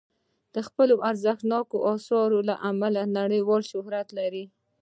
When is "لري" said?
4.19-4.45